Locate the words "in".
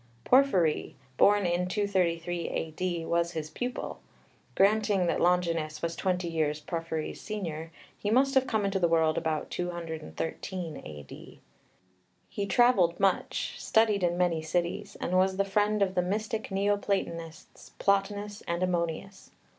1.45-1.67, 14.01-14.17